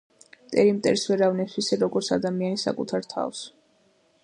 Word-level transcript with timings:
მტერი 0.45 0.71
მტერს 0.77 1.03
ვერ 1.11 1.21
ავნებს 1.27 1.59
ისე 1.63 1.79
როგრც 1.83 2.11
ადამიანი 2.17 2.61
საკუთარ 2.65 3.09
თავს. 3.15 3.45